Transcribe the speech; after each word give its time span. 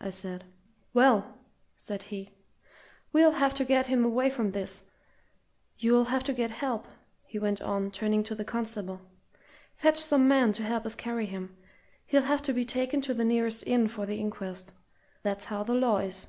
I 0.00 0.10
said. 0.10 0.42
"Well," 0.92 1.38
said 1.76 2.02
he, 2.02 2.30
"we'll 3.12 3.30
have 3.30 3.54
to 3.54 3.64
get 3.64 3.86
him 3.86 4.04
away 4.04 4.28
from 4.28 4.50
this. 4.50 4.90
You'll 5.78 6.06
have 6.06 6.24
to 6.24 6.32
get 6.32 6.50
help," 6.50 6.88
he 7.24 7.38
went 7.38 7.62
on, 7.62 7.92
turning 7.92 8.24
to 8.24 8.34
the 8.34 8.44
constable. 8.44 9.02
"Fetch 9.76 9.98
some 9.98 10.26
men 10.26 10.52
to 10.54 10.64
help 10.64 10.84
us 10.84 10.96
carry 10.96 11.26
him. 11.26 11.56
He'll 12.06 12.22
have 12.22 12.42
to 12.42 12.52
be 12.52 12.64
taken 12.64 13.00
to 13.02 13.14
the 13.14 13.24
nearest 13.24 13.68
inn 13.68 13.86
for 13.86 14.04
the 14.04 14.18
inquest 14.18 14.72
that's 15.22 15.44
how 15.44 15.62
the 15.62 15.74
law 15.76 15.98
is. 15.98 16.26